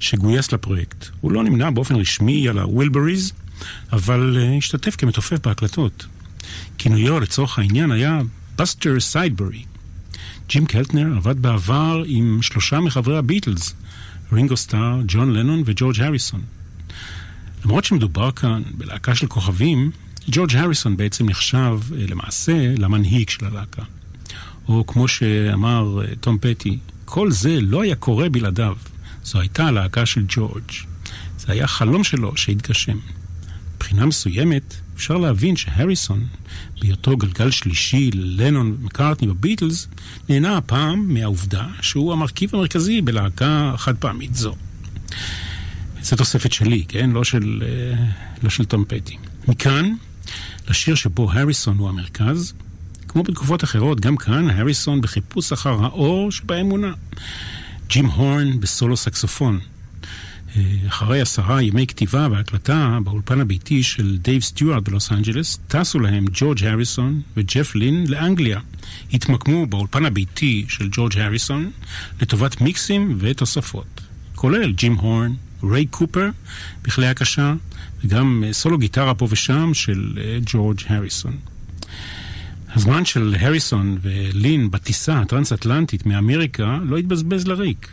שגויס 0.00 0.52
לפרויקט. 0.52 1.06
הוא 1.20 1.32
לא 1.32 1.44
נמנה 1.44 1.70
באופן 1.70 1.96
רשמי 1.96 2.48
על 2.48 2.58
הווילבריז, 2.58 3.32
אבל 3.92 4.36
אה, 4.36 4.58
השתתף 4.58 4.96
כמתופף 4.96 5.46
בהקלטות. 5.46 6.06
כינויו 6.78 7.20
לצורך 7.20 7.58
העניין 7.58 7.90
היה 7.90 8.20
בסטר 8.58 9.00
סיידברי. 9.00 9.64
ג'ים 10.48 10.66
קלטנר 10.66 11.16
עבד 11.16 11.42
בעבר 11.42 12.02
עם 12.06 12.38
שלושה 12.42 12.80
מחברי 12.80 13.18
הביטלס, 13.18 13.74
רינגו 14.32 14.56
סטאר, 14.56 15.00
ג'ון 15.08 15.32
לנון 15.32 15.62
וג'ורג' 15.66 16.00
הריסון. 16.00 16.42
למרות 17.64 17.84
שמדובר 17.84 18.30
כאן 18.30 18.62
בלהקה 18.74 19.14
של 19.14 19.26
כוכבים, 19.26 19.90
ג'ורג' 20.28 20.56
הריסון 20.56 20.96
בעצם 20.96 21.28
נחשב 21.28 21.78
אה, 21.90 21.94
למעשה 22.10 22.74
למנהיג 22.78 23.28
של 23.28 23.46
הלהקה. 23.46 23.82
או 24.68 24.86
כמו 24.86 25.08
שאמר 25.08 26.02
אה, 26.02 26.16
תום 26.20 26.38
פטי, 26.40 26.78
כל 27.04 27.30
זה 27.30 27.60
לא 27.60 27.82
היה 27.82 27.94
קורה 27.94 28.28
בלעדיו. 28.28 28.76
זו 29.24 29.40
הייתה 29.40 29.66
הלהקה 29.66 30.06
של 30.06 30.24
ג'ורג'. 30.28 30.70
זה 31.38 31.52
היה 31.52 31.66
חלום 31.66 32.04
שלו 32.04 32.36
שהתגשם. 32.36 32.98
מבחינה 33.76 34.06
מסוימת, 34.06 34.74
אפשר 34.96 35.16
להבין 35.16 35.56
שהריסון, 35.56 36.26
בהיותו 36.80 37.16
גלגל 37.16 37.50
שלישי 37.50 38.10
ללנון 38.14 38.76
ומקארטני 38.80 39.28
בביטלס, 39.28 39.88
נהנה 40.28 40.56
הפעם 40.56 41.14
מהעובדה 41.14 41.66
שהוא 41.80 42.12
המרכיב 42.12 42.54
המרכזי 42.54 43.00
בלהקה 43.00 43.74
חד 43.76 43.96
פעמית 43.96 44.34
זו. 44.34 44.54
זו 46.02 46.16
תוספת 46.16 46.52
שלי, 46.52 46.84
כן? 46.88 47.10
לא 47.10 47.24
של, 47.24 47.62
אה, 47.66 48.04
לא 48.42 48.50
של 48.50 48.64
תום 48.64 48.84
פטי. 48.88 49.16
מכאן, 49.48 49.94
לשיר 50.68 50.94
שבו 50.94 51.32
הריסון 51.32 51.78
הוא 51.78 51.88
המרכז, 51.88 52.52
כמו 53.14 53.22
בתקופות 53.22 53.64
אחרות, 53.64 54.00
גם 54.00 54.16
כאן 54.16 54.50
הריסון 54.50 55.00
בחיפוש 55.00 55.52
אחר 55.52 55.84
האור 55.84 56.32
שבאמונה. 56.32 56.92
ג'ים 57.88 58.06
הורן 58.06 58.60
בסולו 58.60 58.96
סקסופון. 58.96 59.58
אה, 60.56 60.62
אחרי 60.88 61.20
עשרה 61.20 61.62
ימי 61.62 61.86
כתיבה 61.86 62.28
והקלטה 62.30 62.98
באולפן 63.04 63.40
הביתי 63.40 63.82
של 63.82 64.18
דייב 64.22 64.42
סטיוארט 64.42 64.82
בלוס 64.82 65.12
אנג'לס, 65.12 65.58
טסו 65.68 66.00
להם 66.00 66.24
ג'ורג' 66.32 66.64
הריסון 66.64 67.20
וג'ף 67.36 67.74
לין 67.74 68.04
לאנגליה. 68.08 68.60
התמקמו 69.12 69.66
באולפן 69.66 70.04
הביתי 70.04 70.64
של 70.68 70.88
ג'ורג' 70.92 71.18
הריסון 71.18 71.70
לטובת 72.22 72.60
מיקסים 72.60 73.16
ותוספות, 73.18 74.00
כולל 74.34 74.72
ג'ים 74.72 74.94
הורן, 74.94 75.32
ריי 75.62 75.86
קופר 75.86 76.28
בכלי 76.82 77.06
הקשה, 77.06 77.54
וגם 78.04 78.44
אה, 78.46 78.52
סולו 78.52 78.78
גיטרה 78.78 79.14
פה 79.14 79.26
ושם 79.30 79.74
של 79.74 80.18
אה, 80.20 80.38
ג'ורג' 80.46 80.80
הריסון. 80.88 81.53
הזמן 82.74 83.04
של 83.04 83.34
הריסון 83.40 83.98
ולין 84.02 84.70
בטיסה 84.70 85.20
הטרנס-אטלנטית 85.20 86.06
מאמריקה 86.06 86.78
לא 86.82 86.96
התבזבז 86.96 87.46
לריק. 87.46 87.88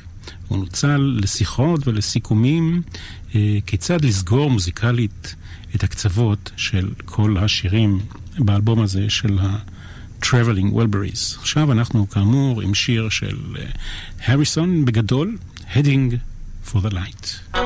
הוא 0.48 0.58
נוצל 0.58 1.20
לשיחות 1.22 1.88
ולסיכומים 1.88 2.82
אה, 3.36 3.58
כיצד 3.66 4.06
לסגור 4.06 4.50
מוזיקלית 4.52 5.36
את 5.76 5.84
הקצוות 5.84 6.52
של 6.58 6.90
כל 7.06 7.38
השירים 7.38 8.00
באלבום 8.38 8.82
הזה 8.82 9.10
של 9.10 9.40
ה-Traveling 9.40 10.74
Wellberries. 10.74 11.40
עכשיו 11.40 11.72
אנחנו 11.72 12.10
כאמור 12.10 12.62
עם 12.62 12.74
שיר 12.74 13.10
של 13.10 13.38
הריסון 14.26 14.86
בגדול, 14.86 15.38
Heading 15.74 16.16
for 16.72 16.78
the 16.78 16.94
Light. 16.94 17.58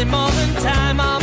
Sunday 0.00 0.16
morning 0.16 0.54
time. 0.54 0.98
I'm 0.98 1.19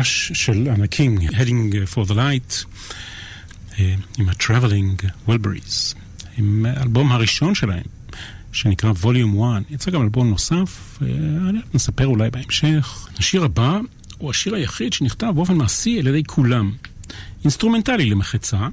מפגש 0.00 0.32
של 0.34 0.68
ענקים, 0.68 1.18
Heading 1.18 1.94
for 1.94 2.08
the 2.08 2.12
Light. 2.12 2.64
אה, 3.78 3.94
עם 4.18 4.28
ה-Traveling 4.28 5.04
Wilburys, 5.28 5.96
עם 6.38 6.66
האלבום 6.68 7.12
הראשון 7.12 7.54
שלהם, 7.54 7.82
שנקרא 8.52 8.92
Volume 9.02 9.42
1. 9.56 9.70
יצא 9.70 9.90
גם 9.90 10.02
אלבום 10.02 10.30
נוסף, 10.30 10.98
אה, 11.02 11.06
נספר 11.74 12.06
אולי 12.06 12.30
בהמשך. 12.30 13.08
השיר 13.18 13.44
הבא 13.44 13.78
הוא 14.18 14.30
השיר 14.30 14.54
היחיד 14.54 14.92
שנכתב 14.92 15.32
באופן 15.34 15.54
מעשי 15.54 15.98
על 15.98 16.06
ידי 16.06 16.24
כולם. 16.24 16.72
אינסטרומנטלי 17.44 18.10
למחצה. 18.10 18.68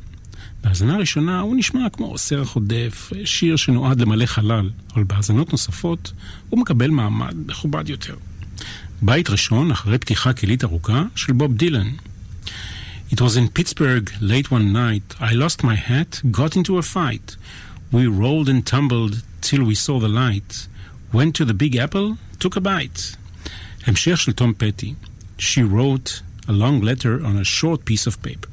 בהאזנה 0.64 0.96
הראשונה 0.96 1.40
הוא 1.40 1.56
נשמע 1.56 1.90
כמו 1.90 2.18
סרח 2.18 2.56
עודף, 2.56 3.12
שיר 3.26 3.56
שנועד 3.56 4.02
למלא 4.02 4.26
חלל, 4.26 4.70
אבל 4.94 5.04
בהאזנות 5.04 5.52
נוספות 5.52 6.14
הוא 6.50 6.60
מקבל 6.60 6.90
מעמד 6.90 7.36
מכובד 7.48 7.90
יותר. 7.90 8.16
בית 9.03 9.31
ראשון 9.31 9.71
אחרי 9.71 9.99
פתיחה 9.99 10.33
כלית 10.33 10.65
ארוכה 10.65 11.03
של 11.17 11.33
בוב 11.33 11.57
דילן. 11.57 11.89
It 13.11 13.21
was 13.21 13.37
in 13.37 13.49
Pittsburgh 13.59 14.11
late 14.21 14.51
one 14.51 14.73
night. 14.73 15.15
I 15.21 15.33
lost 15.35 15.63
my 15.63 15.75
hat, 15.75 16.23
got 16.31 16.57
into 16.57 16.79
a 16.79 16.83
fight. 16.83 17.37
We 17.93 18.07
rolled 18.07 18.49
and 18.49 18.67
tumbled 18.67 19.15
till 19.43 19.63
we 19.71 19.75
saw 19.75 20.01
the 20.01 20.13
light. 20.23 20.67
Went 21.13 21.35
to 21.39 21.45
the 21.45 21.57
Big 21.63 21.77
Apple, 21.77 22.17
took 22.39 22.57
a 22.57 22.61
bite. 22.61 23.17
המשך 23.87 24.21
של 24.21 24.33
תום 24.33 24.53
פטי. 24.59 24.95
She 25.39 25.63
wrote 25.63 26.23
a 26.49 26.53
long 26.53 26.81
letter 26.81 27.25
on 27.25 27.37
a 27.37 27.45
short 27.45 27.85
piece 27.85 28.07
of 28.07 28.23
paper. 28.23 28.49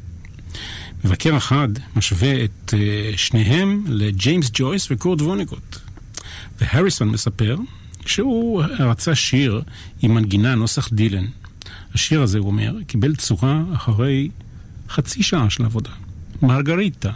מבקר 1.03 1.37
אחד 1.37 1.69
משווה 1.95 2.43
את 2.43 2.73
uh, 2.73 3.17
שניהם 3.17 3.83
לג'יימס 3.87 4.49
ג'ויס 4.53 4.87
וקורט 4.91 5.21
וונגוט. 5.21 5.77
והריסון 6.61 7.09
מספר 7.09 7.55
שהוא 8.06 8.62
רצה 8.78 9.14
שיר 9.14 9.62
עם 10.02 10.14
מנגינה 10.14 10.54
נוסח 10.54 10.88
דילן. 10.92 11.24
השיר 11.94 12.22
הזה, 12.22 12.38
הוא 12.38 12.46
אומר, 12.46 12.74
קיבל 12.86 13.16
צורה 13.16 13.62
אחרי 13.74 14.28
חצי 14.88 15.22
שעה 15.22 15.50
של 15.50 15.64
עבודה. 15.64 15.90
מרגריטה. 16.42 17.10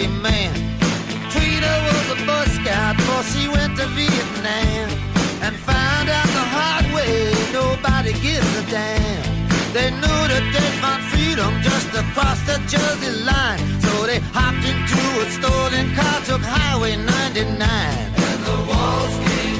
The 0.00 0.08
Man. 0.08 0.54
Tweeter 1.32 1.76
was 1.86 2.06
a 2.16 2.18
Boy 2.24 2.46
Scout 2.56 2.96
before 2.96 3.24
she 3.32 3.48
went 3.48 3.76
to 3.76 3.86
Vietnam. 3.98 4.88
And 5.44 5.54
found 5.56 6.08
out 6.08 6.28
the 6.38 6.46
hard 6.56 6.86
way, 6.94 7.32
nobody 7.52 8.12
gives 8.24 8.50
a 8.62 8.64
damn. 8.70 9.22
They 9.76 9.90
knew 9.90 10.20
that 10.32 10.44
they'd 10.54 10.76
find 10.82 11.02
freedom 11.12 11.52
just 11.68 11.90
across 12.02 12.40
the 12.48 12.56
Jersey 12.72 13.12
line. 13.28 13.60
So 13.84 14.06
they 14.08 14.20
hopped 14.36 14.64
into 14.72 15.02
a 15.24 15.26
stolen 15.36 15.86
car, 15.96 16.16
took 16.28 16.42
Highway 16.42 16.96
99. 16.96 17.56
And 17.60 18.40
the 18.48 18.58
walls 18.68 19.14
came 19.26 19.59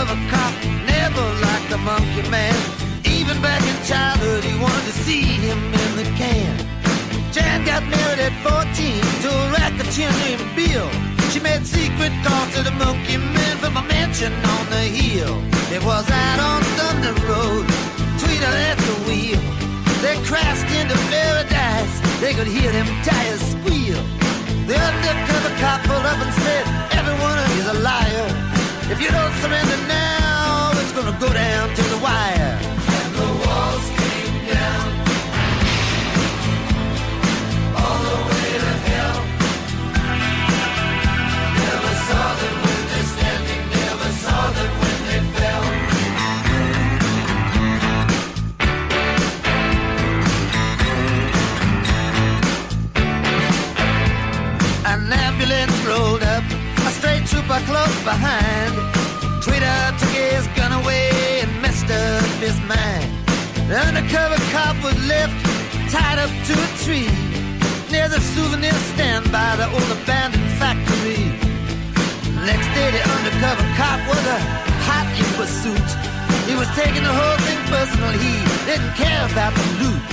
of 0.00 0.08
a 0.08 0.18
cop, 0.32 0.54
never 0.88 1.26
like 1.44 1.64
the 1.68 1.76
monkey 1.76 2.24
man. 2.30 2.56
Even 3.04 3.36
back 3.42 3.60
in 3.60 3.76
childhood, 3.84 4.42
he 4.42 4.54
wanted 4.56 4.84
to 4.88 4.96
see 5.04 5.20
him 5.20 5.60
in 5.84 5.90
the 6.00 6.08
can. 6.16 6.56
Jan 7.32 7.64
got 7.66 7.82
married 7.84 8.20
at 8.28 8.34
14 8.40 8.64
to 9.24 9.28
a 9.28 9.46
racketeer 9.60 10.10
named 10.24 10.46
Bill. 10.56 10.88
She 11.30 11.40
made 11.40 11.66
secret 11.66 12.12
calls 12.24 12.48
to 12.56 12.62
the 12.62 12.74
monkey 12.80 13.18
man 13.18 13.56
from 13.58 13.76
a 13.76 13.84
mansion 13.92 14.32
on 14.56 14.64
the 14.72 14.84
hill. 14.88 15.36
It 15.68 15.84
was 15.84 16.06
out 16.08 16.38
on 16.48 16.60
Thunder 16.78 17.14
Road, 17.28 17.66
Tweeter 18.20 18.54
at 18.70 18.78
the 18.80 18.96
wheel. 19.04 19.42
They 20.00 20.16
crashed 20.24 20.70
into 20.80 20.96
paradise, 21.12 21.94
they 22.22 22.32
could 22.32 22.48
hear 22.48 22.72
them 22.72 22.88
tires 23.04 23.44
squeal. 23.52 24.00
The 24.64 24.76
undercover 24.80 25.52
cop 25.60 25.80
pulled 25.84 26.06
up 26.08 26.18
and 26.24 26.32
said, 26.42 26.64
Everyone 26.96 27.36
is 27.60 27.66
a 27.68 27.78
liar. 27.84 28.49
If 28.90 29.00
you 29.00 29.08
don't 29.08 29.32
surrender 29.34 29.76
now, 29.86 30.72
it's 30.74 30.90
gonna 30.90 31.16
go 31.20 31.32
down 31.32 31.68
to 31.76 31.82
the 31.82 31.98
wire. 31.98 32.69
Was 64.82 64.96
left 65.06 65.36
tied 65.92 66.18
up 66.18 66.30
to 66.48 66.54
a 66.56 66.68
tree 66.84 67.10
near 67.90 68.08
the 68.08 68.20
souvenir 68.32 68.72
stand 68.94 69.24
by 69.32 69.56
the 69.56 69.66
old 69.68 69.90
abandoned 69.98 70.50
factory. 70.56 71.26
Next 72.48 72.68
day, 72.72 72.88
the 72.88 73.02
undercover 73.16 73.66
cop 73.76 74.00
was 74.08 74.24
a 74.24 74.38
hot 74.88 75.08
in 75.20 75.28
pursuit. 75.36 75.88
He 76.48 76.54
was 76.56 76.68
taking 76.78 77.04
the 77.04 77.12
whole 77.12 77.38
thing 77.44 77.60
personal. 77.68 78.12
He 78.16 78.34
didn't 78.64 78.94
care 78.96 79.22
about 79.28 79.52
the 79.52 79.66
loot. 79.80 80.10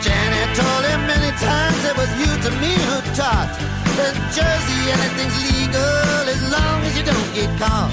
Janet 0.00 0.50
told 0.56 0.82
him 0.88 1.00
many 1.04 1.30
times 1.36 1.80
it 1.84 1.96
was 2.00 2.10
you 2.20 2.30
to 2.46 2.50
me 2.62 2.72
who 2.88 2.98
taught 3.18 3.52
that 3.98 4.14
Jersey 4.32 4.80
anything's 4.96 5.38
legal 5.44 6.22
as 6.32 6.40
long 6.48 6.76
as 6.88 6.92
you 6.96 7.04
don't 7.04 7.30
get 7.36 7.50
caught. 7.60 7.92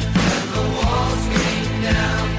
The 0.55 0.63
walls 0.77 1.23
came 1.33 1.81
down 1.83 2.34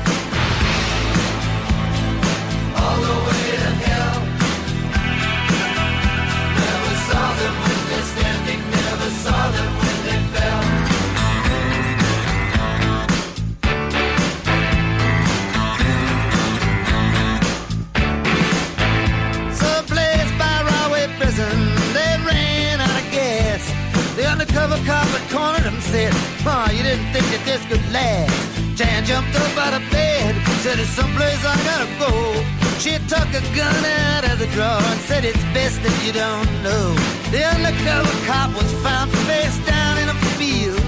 this 27.46 27.64
could 27.66 27.92
last. 27.92 28.76
Jan 28.76 29.04
jumped 29.04 29.34
up 29.34 29.56
out 29.56 29.74
of 29.80 29.90
bed, 29.90 30.34
said, 30.62 30.78
It's 30.78 30.90
someplace 30.90 31.44
I 31.44 31.56
gotta 31.64 31.88
go. 31.98 32.55
She 32.86 32.94
took 33.10 33.26
a 33.34 33.42
gun 33.50 33.82
out 34.14 34.30
of 34.30 34.38
the 34.38 34.46
drawer 34.54 34.78
and 34.78 35.00
said, 35.10 35.24
It's 35.24 35.42
best 35.50 35.82
that 35.82 35.96
you 36.06 36.14
don't 36.14 36.46
know. 36.62 36.94
Then 37.34 37.66
the 37.66 37.66
undercover 37.66 38.14
cop 38.30 38.54
was 38.54 38.70
found 38.78 39.10
face 39.26 39.58
down 39.66 39.98
in 39.98 40.06
a 40.06 40.14
field. 40.38 40.78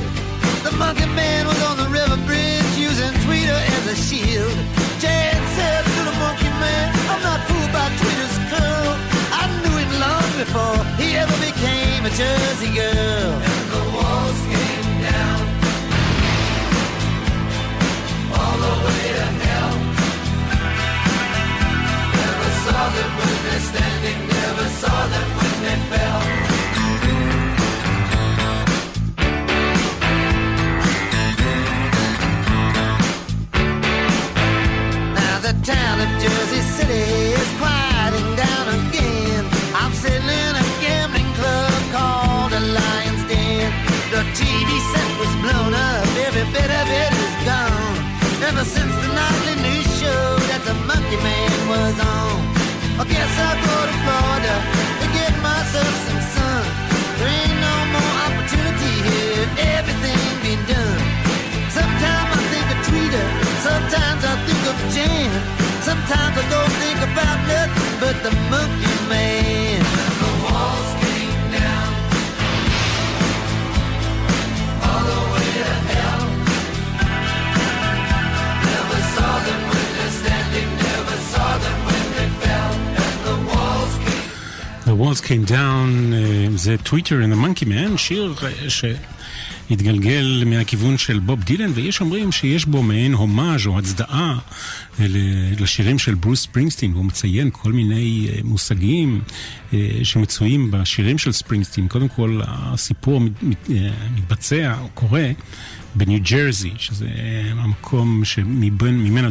The 0.62 0.70
monkey 0.78 1.11
man 1.18 1.51
was 1.51 1.59
on 1.66 1.74
the 1.74 1.90
river 1.90 2.14
bridge 2.22 2.70
using 2.78 3.11
Tweeter 3.26 3.59
as 3.74 3.84
a 3.90 3.96
shield. 3.99 4.55
Jan 5.03 5.42
said 5.59 5.82
to 5.82 6.01
the 6.07 6.14
monkey 6.22 6.46
man, 6.62 6.86
I'm 7.11 7.22
not 7.26 7.42
fooled 7.51 7.72
by 7.74 7.90
Tweeter's 7.99 8.38
curl. 8.46 8.90
I 9.34 9.51
knew 9.59 9.74
him 9.82 9.90
long 9.99 10.30
before 10.38 10.78
he 11.03 11.18
ever 11.18 11.34
became 11.42 12.07
a 12.07 12.12
Jersey 12.14 12.78
girl. 12.78 13.30
And 13.42 13.66
the 13.74 13.82
walls 13.90 14.38
Came 85.28 85.48
Down, 85.48 85.52
אה, 86.14 86.46
זה 86.56 86.76
טוויטר 86.82 87.20
and 87.22 87.34
the 87.34 87.36
Monkey 87.36 87.64
Man, 87.64 87.96
שיר 87.96 88.34
אה, 88.42 88.70
שהתגלגל 88.70 90.42
מהכיוון 90.46 90.98
של 90.98 91.18
בוב 91.18 91.42
דילן, 91.44 91.70
ויש 91.74 92.00
אומרים 92.00 92.32
שיש 92.32 92.64
בו 92.66 92.82
מעין 92.82 93.14
הומאז' 93.14 93.66
או 93.66 93.78
הצדעה 93.78 94.38
אה, 95.00 95.06
לשירים 95.60 95.98
של 95.98 96.14
ברוס 96.14 96.42
ספרינגסטין, 96.42 96.92
והוא 96.92 97.04
מציין 97.04 97.48
כל 97.52 97.72
מיני 97.72 98.28
מושגים 98.44 99.20
שמצויים 100.02 100.70
בשירים 100.70 101.18
של 101.18 101.32
ספרינגסטין. 101.32 101.88
קודם 101.88 102.08
כל, 102.08 102.40
הסיפור 102.46 103.20
מת- 103.20 103.42
מת- 103.42 103.70
מתבצע 104.16 104.74
או 104.80 104.88
קורה. 104.94 105.30
בניו 105.94 106.20
ג'רזי, 106.30 106.70
שזה 106.78 107.08
המקום 107.50 108.24
שממנו 108.24 109.28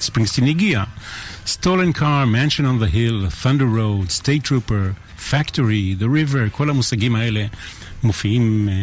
ספרינגסטין 0.00 0.46
הגיע. 0.46 0.84
Stolen 1.44 1.92
car, 1.92 2.26
mansion 2.26 2.64
on 2.64 2.78
the 2.78 2.86
hill, 2.86 3.28
thunder 3.28 3.66
road, 3.66 4.10
state 4.10 4.44
trooper, 4.44 4.96
factory, 5.16 5.94
the 5.94 6.08
river, 6.08 6.50
כל 6.52 6.70
המושגים 6.70 7.16
האלה 7.16 7.46
מופיעים 8.02 8.68
אה, 8.68 8.82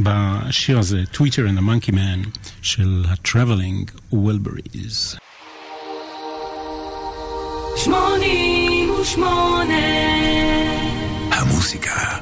בשיר 0.00 0.78
הזה, 0.78 1.02
Twitter 1.12 1.48
and 1.48 1.58
the 1.58 1.62
Monkey 1.62 1.90
Man 1.90 2.38
של 2.62 3.04
ה-Traveling 3.08 3.90
Wilburys. 4.12 5.18
שמונים 7.76 8.90
ושמונה 8.90 9.74
המוסיקה 11.30 12.18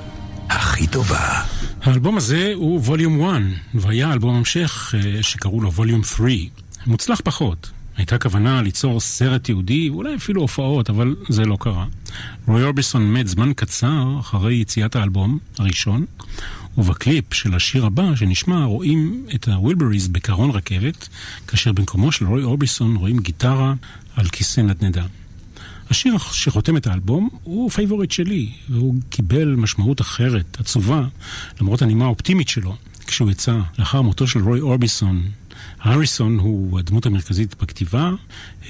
הכי 0.49 0.87
טובה. 0.87 1.43
האלבום 1.83 2.16
הזה 2.16 2.53
הוא 2.55 2.80
ווליום 2.80 3.30
1, 3.30 3.43
והיה 3.74 4.12
אלבום 4.12 4.35
המשך 4.35 4.95
אה, 4.95 5.22
שקראו 5.22 5.61
לו 5.61 5.72
ווליום 5.72 6.05
3. 6.05 6.33
מוצלח 6.87 7.20
פחות. 7.24 7.70
הייתה 7.97 8.18
כוונה 8.18 8.62
ליצור 8.62 9.01
סרט 9.01 9.49
ייעודי, 9.48 9.90
ואולי 9.90 10.14
אפילו 10.14 10.40
הופעות, 10.40 10.90
אבל 10.90 11.16
זה 11.28 11.45
לא 11.45 11.57
קרה. 11.61 11.86
רוי 12.47 12.64
אורביסון 12.64 13.12
מת 13.12 13.28
זמן 13.28 13.53
קצר 13.57 14.16
אחרי 14.20 14.55
יציאת 14.55 14.97
האלבום 14.97 15.38
הראשון, 15.59 16.05
ובקליפ 16.78 17.34
של 17.34 17.55
השיר 17.55 17.86
הבא 17.86 18.14
שנשמע 18.14 18.64
רואים 18.64 19.26
את 19.34 19.49
הווילבריז 19.49 20.09
בקרון 20.09 20.51
רכבת, 20.51 21.09
כאשר 21.47 21.72
במקומו 21.72 22.12
של 22.12 22.26
רוי 22.26 22.43
אורביסון 22.43 22.97
רואים 22.97 23.18
גיטרה 23.18 23.74
על 24.16 24.28
כיסא 24.28 24.61
נדנדה. 24.61 25.05
השיר 25.90 26.18
שחותם 26.18 26.76
את 26.76 26.86
האלבום 26.86 27.28
הוא 27.43 27.70
favorite 27.70 28.11
שלי, 28.11 28.51
והוא 28.68 28.95
קיבל 29.11 29.55
משמעות 29.55 30.01
אחרת, 30.01 30.57
עצובה, 30.61 31.05
למרות 31.61 31.82
הנימה 31.82 32.05
האופטימית 32.05 32.49
שלו, 32.49 32.76
כשהוא 33.07 33.30
יצא 33.30 33.59
לאחר 33.78 34.03
מותו 34.03 34.26
של 34.26 34.40
רוי 34.40 34.61
אורביסון. 34.61 35.22
הריסון 35.83 36.39
הוא 36.39 36.78
הדמות 36.78 37.07
המרכזית 37.07 37.55
בכתיבה, 37.62 38.11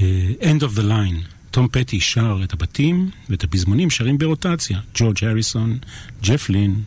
אה, 0.01 0.29
End 0.41 0.61
of 0.63 0.79
the 0.79 0.83
Line. 0.83 1.27
תום 1.51 1.69
פטי 1.73 2.01
שר 2.01 2.41
את 2.45 2.53
הבתים, 2.53 3.11
ואת 3.31 3.45
הפזמונים 3.45 3.91
שרים 3.91 4.19
ברוטציה, 4.19 4.79
ג'ורג' 4.95 5.25
הריסון, 5.25 5.79
ג'ף 6.23 6.49
לין 6.49 6.83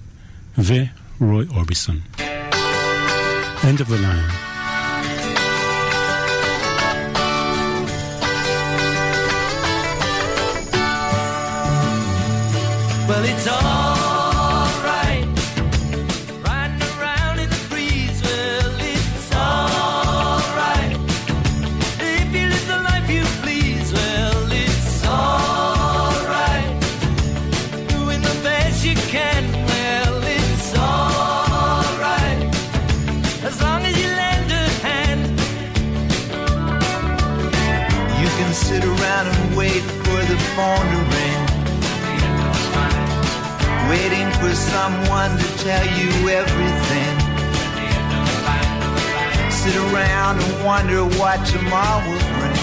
ורוי 0.58 1.46
אורביסון. 1.50 2.00
End 3.62 3.80
of 3.80 3.88
the 3.90 4.00
line. 4.06 4.32
Well, 13.08 13.24
it's 13.32 13.48
alright. 13.48 13.75
Sit 38.70 38.84
around 38.84 39.28
and 39.28 39.55
wait 39.55 39.84
for 40.05 40.20
the 40.32 40.38
phone 40.55 40.88
to 40.93 40.99
ring. 41.16 41.41
Waiting 43.93 44.30
for 44.41 44.53
someone 44.74 45.32
to 45.41 45.47
tell 45.66 45.86
you 45.99 46.09
everything. 46.41 47.16
Sit 49.61 49.76
around 49.88 50.36
and 50.43 50.53
wonder 50.66 51.01
what 51.20 51.38
tomorrow 51.53 52.01
will 52.07 52.26
bring. 52.38 52.61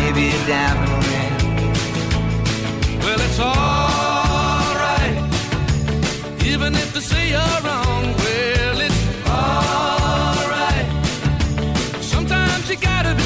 Maybe 0.00 0.24
a 0.38 0.40
diamond 0.50 0.92
ring. 1.10 1.34
Well, 3.04 3.20
it's 3.26 3.40
alright. 3.50 5.18
Even 6.50 6.70
if 6.82 6.88
they 6.94 7.04
say 7.12 7.24
you're 7.34 7.60
wrong, 7.66 8.04
well, 8.22 8.78
it's 8.86 9.00
alright. 9.28 10.88
Sometimes 12.12 12.64
you 12.70 12.76
gotta 12.90 13.14
be 13.14 13.25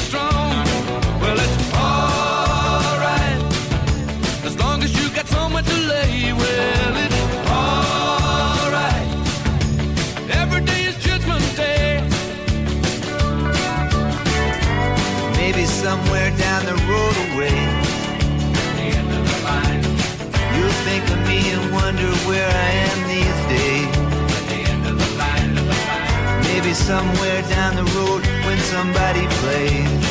somewhere 26.81 27.41
down 27.43 27.75
the 27.75 27.83
road 27.95 28.25
when 28.45 28.57
somebody 28.73 29.27
plays 29.39 30.03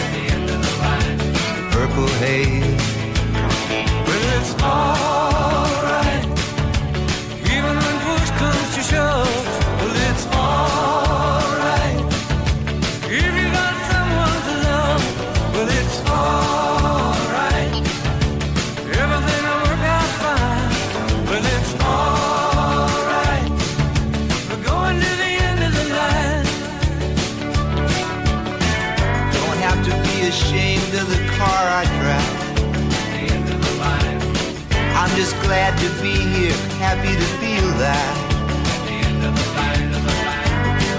Purple 1.72 2.08
Haze. 2.22 2.82
Well, 4.06 4.26
it's 4.38 4.52
alright. 4.62 6.24
Even 7.54 7.74
when 7.84 7.96
push 8.06 8.30
comes 8.40 8.74
to 8.76 8.82
shove, 8.82 9.49
just 35.30 35.42
glad 35.42 35.78
to 35.78 35.88
be 36.02 36.12
here, 36.12 36.56
happy 36.78 37.14
to 37.14 37.26
feel 37.40 37.68
that. 37.78 38.16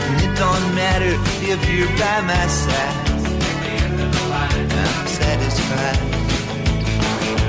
And 0.07 0.21
it 0.25 0.33
don't 0.37 0.75
matter 0.75 1.13
if 1.51 1.59
you're 1.69 1.87
by 1.99 2.21
my 2.21 2.47
side. 2.47 3.09
I'm 4.71 5.07
satisfied. 5.07 5.99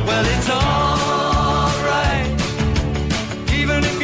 Well, 0.06 0.24
it's 0.34 0.50
alright. 0.50 2.30
Even 3.54 3.84
if 3.84 4.01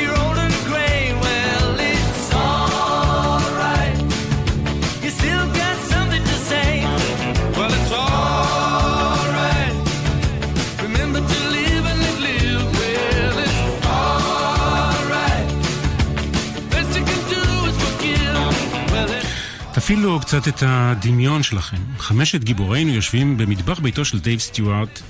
תפעילו 19.89 20.21
קצת 20.21 20.49
את 20.49 20.63
הדמיון 20.67 21.43
שלכם. 21.43 21.77
חמשת 21.99 22.45
גיבורינו 22.45 22.93
יושבים 22.93 23.37
במטבח 23.37 23.79
ביתו 23.79 24.05
של 24.05 24.19
דייב 24.19 24.41
סטיוארט 24.41 25.01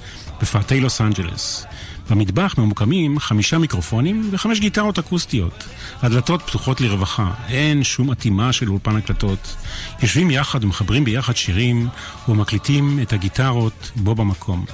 בפאתי 0.40 0.80
לוס 0.80 1.00
אנג'לס. 1.00 1.66
במטבח 2.10 2.54
ממוקמים 2.58 3.18
חמישה 3.18 3.58
מיקרופונים 3.58 4.28
וחמש 4.32 4.60
גיטרות 4.60 4.98
אקוסטיות. 4.98 5.64
הדלתות 6.02 6.42
פתוחות 6.42 6.80
לרווחה, 6.80 7.32
אין 7.48 7.84
שום 7.84 8.10
אטימה 8.10 8.52
של 8.52 8.68
אולפן 8.68 8.96
הקלטות. 8.96 9.56
יושבים 10.02 10.30
יחד 10.30 10.64
ומחברים 10.64 11.04
ביחד 11.04 11.36
שירים 11.36 11.88
ומקליטים 12.28 12.98
את 13.02 13.12
הגיטרות 13.12 13.90
בו 13.96 14.14
במקום. 14.14 14.64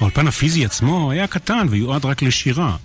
האולפן 0.00 0.26
הפיזי 0.26 0.64
עצמו 0.64 1.10
היה 1.10 1.26
קטן 1.26 1.66
ויועד 1.70 2.04
רק 2.04 2.22
לשירה. 2.22 2.76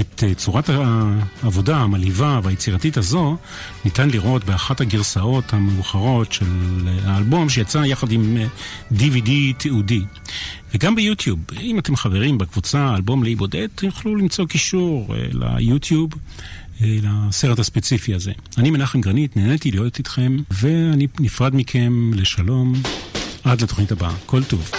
את 0.00 0.24
אה, 0.26 0.34
צורת 0.34 0.68
העבודה 0.68 1.76
המלהיבה 1.76 2.40
והיצירתית 2.42 2.96
הזו 2.96 3.36
ניתן 3.84 4.10
לראות 4.10 4.44
באחת 4.44 4.80
הגרסאות 4.80 5.52
המאוחרות 5.52 6.32
של 6.32 6.44
אה, 6.86 7.12
האלבום 7.12 7.48
שיצא 7.48 7.78
יחד 7.78 8.12
עם 8.12 8.36
אה, 8.36 8.46
DVD 8.92 9.30
תיעודי. 9.58 10.02
וגם 10.74 10.94
ביוטיוב, 10.94 11.38
אם 11.60 11.78
אתם 11.78 11.96
חברים 11.96 12.38
בקבוצה 12.38 12.94
אלבום 12.96 13.24
לאי 13.24 13.34
בודד, 13.34 13.68
תוכלו 13.74 14.16
למצוא 14.16 14.46
קישור 14.46 15.14
אה, 15.14 15.26
ליוטיוב. 15.32 16.10
אה, 16.82 16.98
לסרט 17.02 17.58
הספציפי 17.58 18.14
הזה. 18.14 18.32
אני 18.58 18.70
מנחם 18.70 19.00
גרנית, 19.00 19.36
נהניתי 19.36 19.70
להיות 19.70 19.98
איתכם, 19.98 20.36
ואני 20.50 21.06
נפרד 21.20 21.54
מכם 21.56 22.10
לשלום 22.14 22.72
עד 23.44 23.62
לתוכנית 23.62 23.92
הבאה. 23.92 24.14
כל 24.26 24.44
טוב. 24.44 24.70